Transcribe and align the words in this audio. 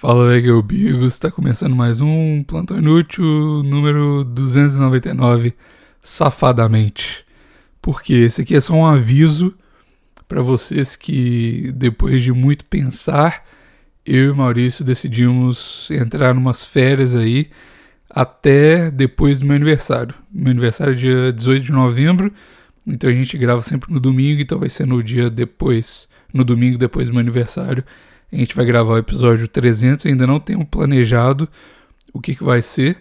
Fala 0.00 0.38
o 0.38 0.62
Bigos, 0.62 1.14
está 1.14 1.28
começando 1.28 1.74
mais 1.74 2.00
um 2.00 2.44
Plantão 2.44 2.78
Inútil 2.78 3.24
número 3.64 4.22
299, 4.22 5.54
safadamente. 6.00 7.26
Porque 7.82 8.14
esse 8.14 8.42
aqui 8.42 8.54
é 8.54 8.60
só 8.60 8.74
um 8.74 8.86
aviso 8.86 9.52
para 10.28 10.40
vocês 10.40 10.94
que 10.94 11.72
depois 11.74 12.22
de 12.22 12.30
muito 12.30 12.64
pensar, 12.66 13.44
eu 14.06 14.32
e 14.32 14.36
Maurício 14.36 14.84
decidimos 14.84 15.90
entrar 15.90 16.32
numas 16.32 16.64
férias 16.64 17.16
aí 17.16 17.50
até 18.08 18.92
depois 18.92 19.40
do 19.40 19.46
meu 19.46 19.56
aniversário. 19.56 20.14
Meu 20.32 20.52
aniversário 20.52 20.92
é 20.92 20.96
dia 20.96 21.32
18 21.32 21.64
de 21.64 21.72
novembro, 21.72 22.32
então 22.86 23.10
a 23.10 23.12
gente 23.12 23.36
grava 23.36 23.64
sempre 23.64 23.92
no 23.92 23.98
domingo, 23.98 24.40
então 24.40 24.60
vai 24.60 24.68
ser 24.68 24.86
no 24.86 25.02
dia 25.02 25.28
depois, 25.28 26.08
no 26.32 26.44
domingo 26.44 26.78
depois 26.78 27.08
do 27.08 27.14
meu 27.14 27.20
aniversário 27.20 27.82
a 28.32 28.36
gente 28.36 28.54
vai 28.54 28.64
gravar 28.64 28.94
o 28.94 28.98
episódio 28.98 29.48
300, 29.48 30.06
ainda 30.06 30.26
não 30.26 30.38
tenho 30.38 30.64
planejado 30.64 31.48
o 32.12 32.20
que, 32.20 32.34
que 32.34 32.44
vai 32.44 32.62
ser. 32.62 32.98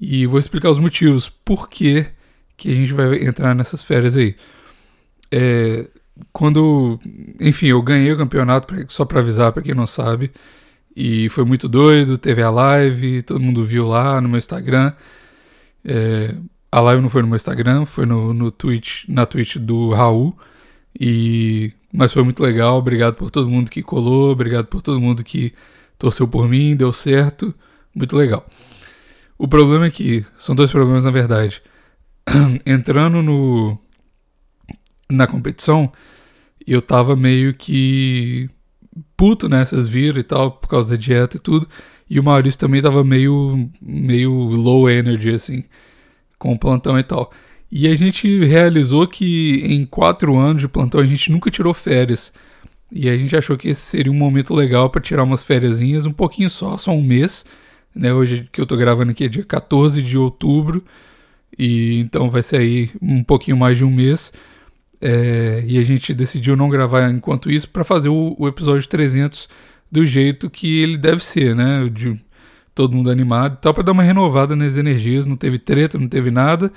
E 0.00 0.26
vou 0.26 0.38
explicar 0.38 0.70
os 0.70 0.78
motivos 0.78 1.28
por 1.28 1.68
que, 1.68 2.06
a 2.64 2.68
gente 2.68 2.92
vai 2.92 3.24
entrar 3.24 3.54
nessas 3.54 3.82
férias 3.82 4.16
aí. 4.16 4.36
É, 5.30 5.88
quando, 6.32 6.98
enfim, 7.40 7.66
eu 7.66 7.82
ganhei 7.82 8.12
o 8.12 8.16
campeonato, 8.16 8.74
só 8.88 9.04
para 9.04 9.20
avisar 9.20 9.52
para 9.52 9.62
quem 9.62 9.74
não 9.74 9.86
sabe, 9.86 10.30
e 10.94 11.28
foi 11.28 11.44
muito 11.44 11.68
doido. 11.68 12.18
Teve 12.18 12.42
a 12.42 12.50
live, 12.50 13.22
todo 13.22 13.40
mundo 13.40 13.64
viu 13.64 13.86
lá 13.86 14.20
no 14.20 14.28
meu 14.28 14.38
Instagram. 14.38 14.92
É, 15.84 16.34
a 16.70 16.80
live 16.80 17.02
não 17.02 17.08
foi 17.08 17.22
no 17.22 17.28
meu 17.28 17.36
Instagram, 17.36 17.86
foi 17.86 18.04
no, 18.04 18.34
no 18.34 18.50
Twitch, 18.50 19.04
na 19.08 19.24
Twitch 19.24 19.56
do 19.56 19.90
Raul. 19.90 20.36
E 20.98 21.72
mas 21.98 22.12
foi 22.12 22.22
muito 22.22 22.40
legal. 22.40 22.78
Obrigado 22.78 23.14
por 23.16 23.28
todo 23.28 23.50
mundo 23.50 23.68
que 23.72 23.82
colou, 23.82 24.30
obrigado 24.30 24.66
por 24.66 24.80
todo 24.80 25.00
mundo 25.00 25.24
que 25.24 25.52
torceu 25.98 26.28
por 26.28 26.48
mim, 26.48 26.76
deu 26.76 26.92
certo. 26.92 27.52
Muito 27.92 28.16
legal. 28.16 28.46
O 29.36 29.48
problema 29.48 29.86
é 29.86 29.90
que 29.90 30.24
são 30.38 30.54
dois 30.54 30.70
problemas 30.70 31.02
na 31.02 31.10
verdade. 31.10 31.60
Entrando 32.64 33.20
no 33.20 33.76
na 35.10 35.26
competição, 35.26 35.90
eu 36.64 36.80
tava 36.80 37.16
meio 37.16 37.52
que 37.54 38.48
puto 39.16 39.48
né, 39.48 39.64
viram 39.88 40.20
e 40.20 40.22
tal 40.22 40.52
por 40.52 40.68
causa 40.68 40.90
da 40.90 40.96
dieta 40.96 41.36
e 41.36 41.40
tudo. 41.40 41.68
E 42.08 42.20
o 42.20 42.22
Maurício 42.22 42.60
também 42.60 42.80
tava 42.80 43.02
meio 43.02 43.68
meio 43.82 44.32
low 44.32 44.88
energy 44.88 45.30
assim, 45.30 45.64
com 46.38 46.52
o 46.52 46.58
plantão 46.58 46.96
e 46.96 47.02
tal. 47.02 47.32
E 47.70 47.86
a 47.86 47.94
gente 47.94 48.44
realizou 48.46 49.06
que 49.06 49.62
em 49.64 49.84
quatro 49.84 50.36
anos 50.36 50.62
de 50.62 50.68
plantão 50.68 51.00
a 51.00 51.06
gente 51.06 51.30
nunca 51.30 51.50
tirou 51.50 51.74
férias. 51.74 52.32
E 52.90 53.08
a 53.08 53.16
gente 53.16 53.36
achou 53.36 53.56
que 53.58 53.68
esse 53.68 53.82
seria 53.82 54.10
um 54.10 54.14
momento 54.14 54.54
legal 54.54 54.88
para 54.88 55.02
tirar 55.02 55.22
umas 55.22 55.44
férias, 55.44 55.80
um 56.06 56.12
pouquinho 56.12 56.48
só, 56.48 56.78
só 56.78 56.92
um 56.92 57.02
mês. 57.02 57.44
Né? 57.94 58.12
Hoje 58.12 58.48
que 58.50 58.60
eu 58.60 58.66
tô 58.66 58.76
gravando 58.76 59.10
aqui 59.10 59.24
é 59.24 59.28
dia 59.28 59.44
14 59.44 60.02
de 60.02 60.16
outubro. 60.16 60.82
E 61.58 61.98
então 62.00 62.30
vai 62.30 62.42
ser 62.42 62.58
aí 62.58 62.90
um 63.02 63.22
pouquinho 63.22 63.56
mais 63.56 63.76
de 63.76 63.84
um 63.84 63.90
mês. 63.90 64.32
É, 65.00 65.62
e 65.66 65.78
a 65.78 65.84
gente 65.84 66.14
decidiu 66.14 66.56
não 66.56 66.68
gravar 66.68 67.10
enquanto 67.10 67.50
isso 67.50 67.68
para 67.68 67.84
fazer 67.84 68.08
o, 68.08 68.34
o, 68.38 68.48
episódio 68.48 68.88
300 68.88 69.48
do 69.92 70.04
jeito 70.04 70.50
que 70.50 70.82
ele 70.82 70.96
deve 70.96 71.24
ser, 71.24 71.54
né? 71.54 71.88
De 71.92 72.18
todo 72.74 72.96
mundo 72.96 73.10
animado 73.10 73.54
e 73.54 73.60
tal, 73.60 73.74
para 73.74 73.82
dar 73.82 73.92
uma 73.92 74.02
renovada 74.02 74.56
nas 74.56 74.78
energias. 74.78 75.26
Não 75.26 75.36
teve 75.36 75.58
treta, 75.58 75.98
não 75.98 76.08
teve 76.08 76.30
nada 76.30 76.72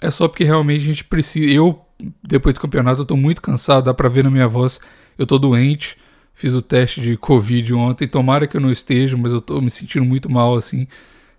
é 0.00 0.10
só 0.10 0.28
porque 0.28 0.44
realmente 0.44 0.82
a 0.82 0.86
gente 0.86 1.04
precisa. 1.04 1.50
Eu, 1.50 1.80
depois 2.22 2.54
do 2.54 2.60
campeonato, 2.60 3.02
eu 3.02 3.06
tô 3.06 3.16
muito 3.16 3.42
cansado, 3.42 3.84
dá 3.84 3.94
pra 3.94 4.08
ver 4.08 4.24
na 4.24 4.30
minha 4.30 4.48
voz, 4.48 4.80
eu 5.18 5.26
tô 5.26 5.38
doente. 5.38 5.96
Fiz 6.34 6.54
o 6.54 6.62
teste 6.62 7.00
de 7.00 7.16
Covid 7.16 7.74
ontem, 7.74 8.06
tomara 8.06 8.46
que 8.46 8.56
eu 8.56 8.60
não 8.60 8.70
esteja, 8.70 9.16
mas 9.16 9.32
eu 9.32 9.40
tô 9.40 9.60
me 9.60 9.70
sentindo 9.72 10.04
muito 10.04 10.30
mal, 10.30 10.54
assim, 10.54 10.86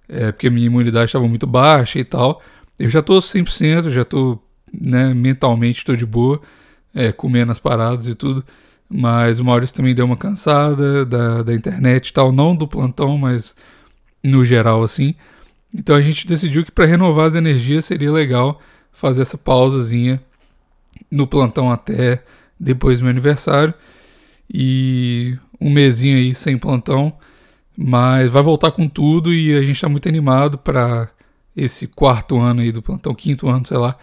é, 0.09 0.29
porque 0.31 0.47
a 0.47 0.51
minha 0.51 0.65
imunidade 0.65 1.05
estava 1.05 1.25
muito 1.25 1.47
baixa 1.47 1.97
e 1.99 2.03
tal. 2.03 2.41
Eu 2.77 2.89
já 2.89 3.01
tô 3.01 3.17
100%, 3.19 3.91
já 3.91 4.03
tô, 4.03 4.37
né, 4.73 5.13
mentalmente 5.13 5.85
tô 5.85 5.95
de 5.95 6.05
boa, 6.05 6.41
é, 6.93 7.13
comendo 7.13 7.51
as 7.51 7.59
paradas 7.59 8.07
e 8.07 8.15
tudo. 8.15 8.43
Mas 8.89 9.39
o 9.39 9.45
Maurício 9.45 9.75
também 9.75 9.95
deu 9.95 10.05
uma 10.05 10.17
cansada 10.17 11.05
da, 11.05 11.43
da 11.43 11.53
internet 11.53 12.09
e 12.09 12.13
tal, 12.13 12.31
não 12.33 12.53
do 12.55 12.67
plantão, 12.67 13.17
mas 13.17 13.55
no 14.23 14.43
geral, 14.43 14.83
assim. 14.83 15.15
Então 15.73 15.95
a 15.95 16.01
gente 16.01 16.25
decidiu 16.25 16.65
que 16.65 16.71
para 16.71 16.85
renovar 16.85 17.27
as 17.27 17.35
energias 17.35 17.85
seria 17.85 18.11
legal 18.11 18.59
fazer 18.91 19.21
essa 19.21 19.37
pausazinha 19.37 20.21
no 21.09 21.27
plantão 21.27 21.71
até 21.71 22.23
depois 22.59 22.99
do 22.99 23.03
meu 23.03 23.11
aniversário 23.11 23.73
e 24.51 25.37
um 25.61 25.69
mesinho 25.69 26.17
aí 26.17 26.33
sem 26.33 26.57
plantão, 26.57 27.13
mas 27.77 28.29
vai 28.29 28.41
voltar 28.41 28.71
com 28.71 28.87
tudo 28.87 29.33
e 29.33 29.55
a 29.55 29.61
gente 29.61 29.75
está 29.75 29.87
muito 29.87 30.09
animado 30.09 30.57
para 30.57 31.09
esse 31.55 31.87
quarto 31.87 32.39
ano 32.39 32.61
aí 32.61 32.71
do 32.71 32.81
plantão, 32.81 33.13
quinto 33.13 33.47
ano, 33.47 33.65
sei 33.65 33.77
lá, 33.77 33.95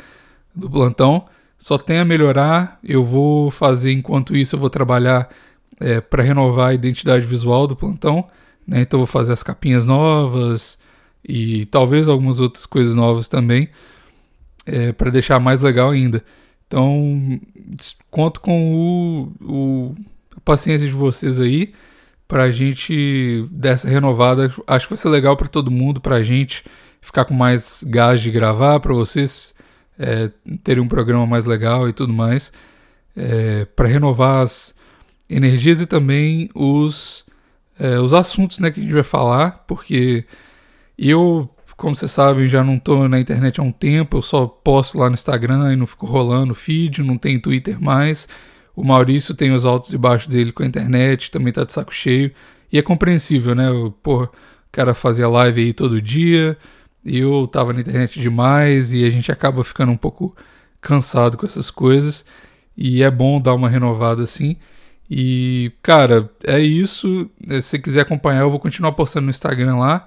do 0.55 0.71
plantão. 0.71 1.25
Só 1.59 1.79
tem 1.79 1.99
a 1.99 2.05
melhorar. 2.05 2.79
Eu 2.85 3.05
vou 3.05 3.51
fazer 3.51 3.93
enquanto 3.93 4.37
isso, 4.37 4.57
eu 4.57 4.61
vou 4.61 4.71
trabalhar 4.71 5.29
é, 5.81 6.01
para 6.01 6.23
renovar 6.23 6.71
a 6.71 6.75
identidade 6.75 7.25
visual 7.25 7.67
do 7.67 7.75
plantão. 7.75 8.27
Né? 8.67 8.83
Então 8.83 8.99
vou 8.99 9.07
fazer 9.07 9.33
as 9.33 9.43
capinhas 9.43 9.87
novas, 9.87 10.79
e 11.29 11.67
talvez 11.67 12.09
algumas 12.09 12.39
outras 12.39 12.67
coisas 12.67 12.95
novas 12.95 13.29
também 13.29 13.69
é, 14.65 14.93
para 14.93 15.11
deixar 15.11 15.39
mais 15.39 15.61
legal 15.61 15.91
ainda. 15.91 16.23
Então, 16.67 17.41
conto 18.11 18.41
com 18.41 19.31
o, 19.41 19.45
o, 19.45 19.95
a 20.37 20.41
paciência 20.41 20.87
de 20.87 20.95
vocês 20.95 21.39
aí 21.39 21.73
para 22.27 22.45
a 22.45 22.51
gente 22.51 23.47
dessa 23.51 23.89
renovada. 23.89 24.53
Acho 24.67 24.87
que 24.87 24.95
vai 24.95 24.99
ser 24.99 25.09
legal 25.09 25.37
para 25.37 25.49
todo 25.49 25.71
mundo, 25.71 26.01
para 26.01 26.17
a 26.17 26.23
gente 26.23 26.65
ficar 27.01 27.25
com 27.25 27.35
mais 27.35 27.85
gás 27.87 28.21
de 28.21 28.31
gravar, 28.31 28.81
para 28.81 28.93
vocês 28.93 29.55
é, 29.99 30.31
terem 30.65 30.83
um 30.83 30.89
programa 30.89 31.27
mais 31.27 31.45
legal 31.45 31.89
e 31.89 31.93
tudo 31.93 32.13
mais, 32.13 32.53
é, 33.17 33.65
para 33.65 33.89
renovar 33.89 34.43
as 34.43 34.75
energias 35.31 35.81
e 35.81 35.87
também 35.87 36.51
os, 36.55 37.25
é, 37.79 37.99
os 37.99 38.13
assuntos 38.13 38.59
né, 38.59 38.71
que 38.71 38.81
a 38.81 38.83
gente 38.83 38.93
vai 38.93 39.05
falar, 39.05 39.65
porque 39.67 40.25
eu, 40.99 41.49
como 41.77 41.95
vocês 41.95 42.11
sabem, 42.13 42.49
já 42.49 42.65
não 42.65 42.77
estou 42.77 43.09
na 43.09 43.21
internet 43.21 43.61
há 43.61 43.63
um 43.63 43.73
tempo, 43.73 44.19
eu 44.19 44.23
só 44.23 44.47
posto 44.47 44.99
lá 44.99 45.09
no 45.09 45.15
Instagram 45.15 45.73
e 45.73 45.77
não 45.77 45.87
fico 45.87 46.07
rolando 46.07 46.55
feed, 46.55 47.03
não 47.03 47.19
tem 47.19 47.39
Twitter 47.41 47.81
mais. 47.81 48.29
O 48.75 48.85
Maurício 48.85 49.35
tem 49.35 49.53
os 49.53 49.65
altos 49.65 49.93
e 49.93 49.99
baixos 49.99 50.29
dele 50.29 50.53
com 50.53 50.63
a 50.63 50.67
internet, 50.67 51.31
também 51.31 51.53
tá 51.53 51.65
de 51.65 51.73
saco 51.73 51.95
cheio. 51.95 52.33
E 52.73 52.79
é 52.79 52.83
compreensível, 52.83 53.55
né? 53.55 53.69
Porra, 54.03 54.27
o 54.27 54.31
cara 54.73 54.95
fazia 54.95 55.29
live 55.29 55.61
aí 55.63 55.73
todo 55.73 56.01
dia, 56.01 56.59
eu 57.05 57.47
tava 57.47 57.73
na 57.73 57.81
internet 57.81 58.21
demais 58.21 58.93
e 58.93 59.05
a 59.05 59.11
gente 59.11 59.31
acaba 59.31 59.63
ficando 59.65 59.93
um 59.93 59.97
pouco 59.97 60.35
cansado 60.81 61.37
com 61.37 61.47
essas 61.47 61.71
coisas. 61.71 62.25
E 62.77 63.03
é 63.03 63.11
bom 63.11 63.41
dar 63.41 63.55
uma 63.55 63.69
renovada 63.69 64.23
assim. 64.23 64.57
E, 65.11 65.73
cara, 65.83 66.31
é 66.45 66.59
isso. 66.59 67.31
Se 67.49 67.63
você 67.63 67.79
quiser 67.79 68.03
acompanhar, 68.03 68.41
eu 68.41 68.51
vou 68.51 68.61
continuar 68.61 68.93
postando 68.93 69.25
no 69.27 69.31
Instagram 69.31 69.77
lá 69.77 70.07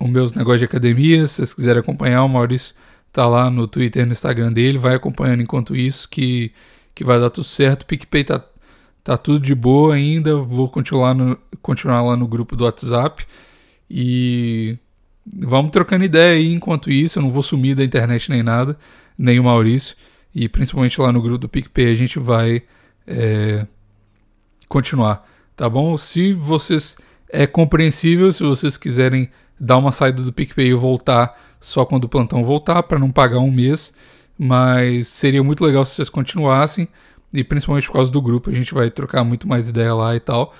os 0.00 0.10
meus 0.10 0.32
negócios 0.34 0.60
de 0.60 0.64
academia. 0.64 1.26
Se 1.26 1.36
vocês 1.36 1.54
quiserem 1.54 1.80
acompanhar, 1.80 2.22
o 2.24 2.28
Maurício 2.28 2.74
tá 3.12 3.26
lá 3.26 3.50
no 3.50 3.66
Twitter 3.68 4.04
no 4.04 4.12
Instagram 4.12 4.52
dele. 4.52 4.78
Vai 4.78 4.94
acompanhando 4.94 5.42
enquanto 5.42 5.76
isso, 5.76 6.08
que, 6.08 6.52
que 6.94 7.04
vai 7.04 7.20
dar 7.20 7.30
tudo 7.30 7.44
certo. 7.44 7.86
PicPay 7.86 8.24
tá, 8.24 8.44
tá 9.02 9.16
tudo 9.16 9.44
de 9.44 9.54
boa 9.54 9.94
ainda. 9.94 10.36
Vou 10.36 10.68
continuar, 10.68 11.14
no, 11.14 11.38
continuar 11.62 12.02
lá 12.02 12.16
no 12.16 12.26
grupo 12.26 12.56
do 12.56 12.64
WhatsApp. 12.64 13.26
E 13.88 14.76
vamos 15.26 15.70
trocando 15.70 16.04
ideia 16.04 16.34
aí 16.34 16.52
enquanto 16.52 16.90
isso. 16.90 17.18
Eu 17.18 17.22
não 17.22 17.30
vou 17.30 17.42
sumir 17.42 17.76
da 17.76 17.84
internet 17.84 18.30
nem 18.30 18.42
nada, 18.42 18.76
nem 19.16 19.38
o 19.38 19.44
Maurício. 19.44 19.96
E 20.34 20.48
principalmente 20.48 21.00
lá 21.00 21.12
no 21.12 21.22
grupo 21.22 21.38
do 21.38 21.48
PicPay 21.48 21.92
a 21.92 21.94
gente 21.94 22.18
vai 22.18 22.62
é, 23.06 23.66
continuar, 24.68 25.26
tá 25.56 25.68
bom? 25.68 25.96
Se 25.96 26.32
vocês. 26.32 26.96
É 27.36 27.48
compreensível 27.48 28.32
se 28.32 28.44
vocês 28.44 28.76
quiserem 28.76 29.28
dar 29.58 29.76
uma 29.78 29.90
saída 29.90 30.22
do 30.22 30.32
PicPay 30.32 30.68
e 30.68 30.74
voltar 30.74 31.36
só 31.60 31.84
quando 31.84 32.04
o 32.04 32.08
plantão 32.08 32.44
voltar, 32.44 32.80
para 32.84 32.96
não 32.96 33.10
pagar 33.10 33.40
um 33.40 33.50
mês. 33.50 33.92
Mas 34.38 35.08
seria 35.08 35.42
muito 35.42 35.64
legal 35.64 35.84
se 35.84 35.96
vocês 35.96 36.08
continuassem, 36.08 36.86
e 37.32 37.42
principalmente 37.42 37.88
por 37.88 37.94
causa 37.94 38.12
do 38.12 38.22
grupo, 38.22 38.50
a 38.50 38.52
gente 38.52 38.72
vai 38.72 38.88
trocar 38.88 39.24
muito 39.24 39.48
mais 39.48 39.68
ideia 39.68 39.92
lá 39.92 40.14
e 40.14 40.20
tal, 40.20 40.54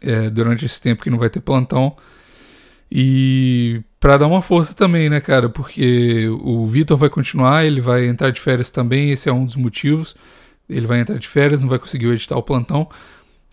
é, 0.00 0.28
durante 0.30 0.66
esse 0.66 0.80
tempo 0.80 1.00
que 1.00 1.10
não 1.10 1.18
vai 1.18 1.30
ter 1.30 1.40
plantão. 1.40 1.94
E 2.90 3.80
para 4.00 4.16
dar 4.16 4.26
uma 4.26 4.42
força 4.42 4.74
também, 4.74 5.08
né, 5.08 5.20
cara? 5.20 5.48
Porque 5.48 6.28
o 6.28 6.66
Vitor 6.66 6.96
vai 6.96 7.08
continuar, 7.08 7.64
ele 7.64 7.80
vai 7.80 8.06
entrar 8.06 8.30
de 8.30 8.40
férias 8.40 8.68
também, 8.68 9.12
esse 9.12 9.28
é 9.28 9.32
um 9.32 9.44
dos 9.44 9.54
motivos. 9.54 10.16
Ele 10.68 10.88
vai 10.88 10.98
entrar 10.98 11.18
de 11.18 11.28
férias, 11.28 11.62
não 11.62 11.68
vai 11.68 11.78
conseguir 11.78 12.08
editar 12.08 12.36
o 12.36 12.42
plantão. 12.42 12.88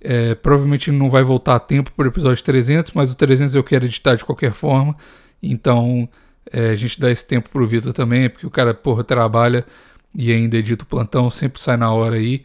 É, 0.04 0.34
provavelmente 0.36 0.92
não 0.92 1.10
vai 1.10 1.24
voltar 1.24 1.56
a 1.56 1.60
tempo 1.60 1.92
para 1.92 2.06
o 2.06 2.08
episódio 2.10 2.44
300, 2.44 2.92
mas 2.94 3.12
o 3.12 3.16
300 3.16 3.56
eu 3.56 3.64
quero 3.64 3.86
editar 3.86 4.16
de 4.16 4.26
qualquer 4.26 4.54
forma. 4.54 4.96
Então 5.42 6.10
é, 6.52 6.70
a 6.72 6.76
gente 6.76 7.00
dá 7.00 7.12
esse 7.12 7.26
tempo 7.26 7.50
pro 7.50 7.68
Vitor 7.68 7.94
também, 7.94 8.30
porque 8.30 8.46
o 8.48 8.50
cara, 8.50 8.74
porra, 8.74 9.04
trabalha 9.04 9.66
e 10.16 10.32
ainda 10.32 10.58
edita 10.58 10.84
o 10.84 10.88
plantão, 10.88 11.30
sempre 11.30 11.62
sai 11.62 11.78
na 11.78 11.92
hora 11.94 12.16
aí. 12.16 12.44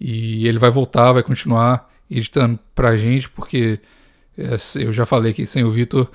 E 0.00 0.46
ele 0.48 0.58
vai 0.58 0.70
voltar, 0.70 1.12
vai 1.12 1.22
continuar 1.22 1.90
editando 2.10 2.58
pra 2.74 2.96
gente, 2.96 3.28
porque 3.28 3.80
É, 4.36 4.56
eu 4.82 4.92
já 4.92 5.04
falei 5.04 5.32
que 5.34 5.44
sem 5.46 5.62
o 5.64 5.70
Vitor 5.70 6.10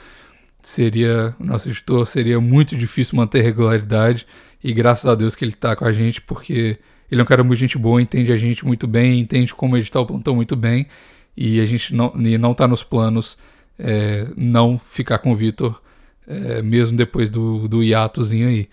seria, 0.61 1.35
o 1.39 1.45
nosso 1.45 1.69
editor, 1.69 2.07
seria 2.07 2.39
muito 2.41 2.75
difícil 2.75 3.15
manter 3.15 3.41
regularidade. 3.41 4.25
E 4.67 4.73
graças 4.73 5.05
a 5.09 5.15
Deus 5.15 5.33
que 5.33 5.45
ele 5.45 5.53
está 5.53 5.77
com 5.77 5.85
a 5.85 5.93
gente, 5.93 6.19
porque 6.19 6.77
ele 7.09 7.21
é 7.21 7.23
um 7.23 7.25
cara 7.25 7.41
muito 7.41 7.57
gente 7.57 7.77
boa, 7.77 8.01
entende 8.01 8.33
a 8.33 8.37
gente 8.37 8.65
muito 8.65 8.85
bem, 8.85 9.17
entende 9.17 9.55
como 9.55 9.77
editar 9.77 10.01
o 10.01 10.05
plantão 10.05 10.35
muito 10.35 10.57
bem. 10.57 10.87
E 11.37 11.61
a 11.61 11.65
gente 11.65 11.95
não, 11.95 12.11
e 12.17 12.37
não 12.37 12.53
tá 12.53 12.67
nos 12.67 12.83
planos 12.83 13.37
é, 13.79 14.27
não 14.35 14.77
ficar 14.77 15.19
com 15.19 15.31
o 15.31 15.35
Vitor, 15.37 15.81
é, 16.27 16.61
mesmo 16.61 16.97
depois 16.97 17.31
do, 17.31 17.65
do 17.69 17.81
hiatozinho 17.81 18.49
aí. 18.49 18.67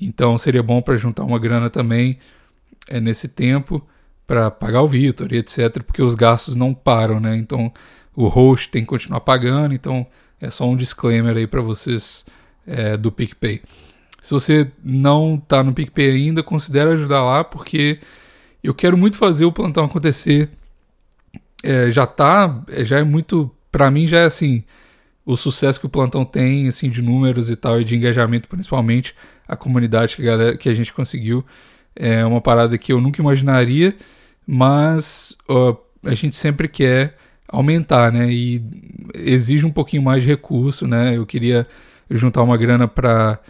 Então 0.00 0.36
seria 0.38 0.60
bom 0.60 0.82
para 0.82 0.96
juntar 0.96 1.22
uma 1.22 1.38
grana 1.38 1.70
também 1.70 2.18
é, 2.88 3.00
nesse 3.00 3.28
tempo 3.28 3.86
para 4.26 4.50
pagar 4.50 4.82
o 4.82 4.88
Vitor 4.88 5.32
e 5.32 5.36
etc, 5.36 5.84
porque 5.84 6.02
os 6.02 6.16
gastos 6.16 6.56
não 6.56 6.74
param, 6.74 7.20
né? 7.20 7.36
Então 7.36 7.72
o 8.12 8.26
host 8.26 8.70
tem 8.70 8.82
que 8.82 8.88
continuar 8.88 9.20
pagando, 9.20 9.72
então 9.72 10.04
é 10.40 10.50
só 10.50 10.68
um 10.68 10.76
disclaimer 10.76 11.36
aí 11.36 11.46
para 11.46 11.60
vocês 11.60 12.24
é, 12.66 12.96
do 12.96 13.12
PicPay. 13.12 13.62
Se 14.20 14.32
você 14.32 14.70
não 14.82 15.36
está 15.36 15.62
no 15.62 15.72
PicPay 15.72 16.10
ainda, 16.10 16.42
considere 16.42 16.90
ajudar 16.90 17.22
lá, 17.22 17.44
porque 17.44 18.00
eu 18.62 18.74
quero 18.74 18.96
muito 18.96 19.16
fazer 19.16 19.44
o 19.44 19.52
plantão 19.52 19.84
acontecer. 19.84 20.50
É, 21.62 21.90
já 21.90 22.06
tá, 22.06 22.62
é, 22.68 22.84
já 22.84 22.98
é 22.98 23.04
muito, 23.04 23.50
para 23.70 23.90
mim 23.90 24.06
já 24.06 24.18
é 24.20 24.24
assim, 24.24 24.62
o 25.24 25.36
sucesso 25.36 25.78
que 25.78 25.86
o 25.86 25.90
plantão 25.90 26.24
tem, 26.24 26.68
assim, 26.68 26.88
de 26.88 27.02
números 27.02 27.50
e 27.50 27.56
tal, 27.56 27.80
e 27.80 27.84
de 27.84 27.96
engajamento 27.96 28.48
principalmente, 28.48 29.14
a 29.46 29.56
comunidade 29.56 30.16
que 30.16 30.22
a, 30.22 30.24
galera, 30.24 30.56
que 30.56 30.68
a 30.68 30.74
gente 30.74 30.92
conseguiu, 30.92 31.44
é 31.94 32.24
uma 32.24 32.40
parada 32.40 32.78
que 32.78 32.92
eu 32.92 33.00
nunca 33.00 33.20
imaginaria, 33.20 33.96
mas 34.46 35.36
ó, 35.48 35.76
a 36.04 36.14
gente 36.14 36.36
sempre 36.36 36.68
quer 36.68 37.16
aumentar, 37.48 38.12
né? 38.12 38.30
E 38.30 38.62
exige 39.14 39.66
um 39.66 39.70
pouquinho 39.70 40.02
mais 40.02 40.22
de 40.22 40.28
recurso, 40.28 40.86
né? 40.86 41.16
Eu 41.16 41.26
queria 41.26 41.66
juntar 42.10 42.42
uma 42.42 42.56
grana 42.56 42.86
para 42.86 43.40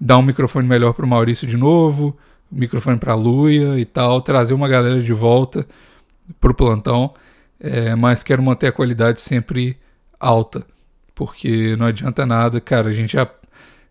dar 0.00 0.18
um 0.18 0.22
microfone 0.22 0.66
melhor 0.66 0.92
para 0.92 1.04
o 1.04 1.08
Maurício 1.08 1.46
de 1.46 1.56
novo, 1.56 2.16
microfone 2.50 2.98
para 2.98 3.12
a 3.12 3.16
Luia 3.16 3.78
e 3.78 3.84
tal, 3.84 4.20
trazer 4.20 4.54
uma 4.54 4.68
galera 4.68 5.02
de 5.02 5.12
volta 5.12 5.66
para 6.40 6.50
o 6.50 6.54
plantão, 6.54 7.12
é, 7.60 7.94
mas 7.94 8.22
quero 8.22 8.42
manter 8.42 8.68
a 8.68 8.72
qualidade 8.72 9.20
sempre 9.20 9.76
alta, 10.18 10.66
porque 11.14 11.76
não 11.76 11.86
adianta 11.86 12.24
nada, 12.24 12.60
cara, 12.60 12.88
a 12.88 12.92
gente 12.92 13.14
já, 13.14 13.28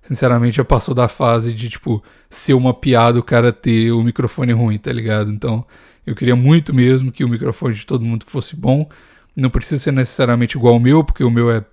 sinceramente, 0.01 0.57
já 0.57 0.65
passou 0.65 0.95
da 0.95 1.07
fase 1.07 1.53
de, 1.53 1.69
tipo, 1.69 2.03
ser 2.29 2.53
uma 2.53 2.73
piada 2.73 3.19
o 3.19 3.23
cara 3.23 3.51
ter 3.51 3.91
o 3.91 4.01
microfone 4.03 4.53
ruim, 4.53 4.77
tá 4.77 4.91
ligado? 4.91 5.31
Então, 5.31 5.65
eu 6.05 6.15
queria 6.15 6.35
muito 6.35 6.73
mesmo 6.73 7.11
que 7.11 7.23
o 7.23 7.29
microfone 7.29 7.75
de 7.75 7.85
todo 7.85 8.05
mundo 8.05 8.25
fosse 8.25 8.55
bom, 8.55 8.87
não 9.35 9.49
precisa 9.49 9.83
ser 9.83 9.91
necessariamente 9.91 10.57
igual 10.57 10.73
ao 10.73 10.79
meu, 10.79 11.03
porque 11.03 11.23
o 11.23 11.29
meu 11.29 11.51
é, 11.51 11.63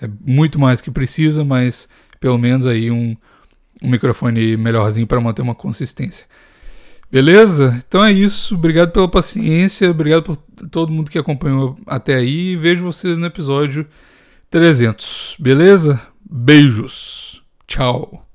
é 0.00 0.08
muito 0.24 0.58
mais 0.58 0.80
que 0.80 0.90
precisa, 0.90 1.44
mas 1.44 1.88
pelo 2.20 2.38
menos 2.38 2.66
aí 2.66 2.90
um, 2.90 3.16
um 3.82 3.88
microfone 3.88 4.56
melhorzinho 4.56 5.06
para 5.06 5.20
manter 5.20 5.42
uma 5.42 5.54
consistência. 5.54 6.26
Beleza? 7.10 7.82
Então 7.86 8.04
é 8.04 8.12
isso. 8.12 8.54
Obrigado 8.54 8.92
pela 8.92 9.08
paciência. 9.08 9.90
Obrigado 9.90 10.22
por 10.22 10.36
todo 10.70 10.92
mundo 10.92 11.10
que 11.10 11.18
acompanhou 11.18 11.76
até 11.86 12.14
aí. 12.14 12.54
Vejo 12.56 12.84
vocês 12.84 13.18
no 13.18 13.26
episódio 13.26 13.86
300. 14.48 15.36
Beleza? 15.38 16.00
Beijos. 16.24 17.42
Tchau. 17.66 18.29